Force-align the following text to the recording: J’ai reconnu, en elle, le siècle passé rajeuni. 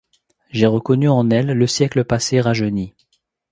J’ai 0.49 0.65
reconnu, 0.65 1.07
en 1.09 1.29
elle, 1.29 1.45
le 1.51 1.67
siècle 1.67 2.03
passé 2.05 2.41
rajeuni. 2.41 2.95